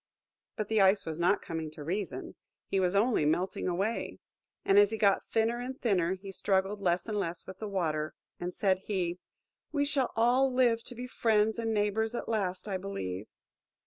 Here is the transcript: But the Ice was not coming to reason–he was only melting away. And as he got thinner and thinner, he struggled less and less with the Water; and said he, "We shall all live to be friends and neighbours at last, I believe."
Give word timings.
But 0.55 0.67
the 0.67 0.81
Ice 0.81 1.05
was 1.05 1.19
not 1.19 1.43
coming 1.43 1.69
to 1.73 1.83
reason–he 1.83 2.79
was 2.79 2.95
only 2.95 3.23
melting 3.23 3.67
away. 3.67 4.17
And 4.65 4.79
as 4.79 4.89
he 4.89 4.97
got 4.97 5.29
thinner 5.31 5.59
and 5.59 5.79
thinner, 5.79 6.15
he 6.15 6.31
struggled 6.31 6.81
less 6.81 7.05
and 7.05 7.19
less 7.19 7.45
with 7.45 7.59
the 7.59 7.67
Water; 7.67 8.15
and 8.39 8.51
said 8.51 8.79
he, 8.79 9.19
"We 9.71 9.85
shall 9.85 10.11
all 10.15 10.51
live 10.51 10.83
to 10.85 10.95
be 10.95 11.05
friends 11.05 11.59
and 11.59 11.71
neighbours 11.71 12.15
at 12.15 12.27
last, 12.27 12.67
I 12.67 12.77
believe." 12.77 13.27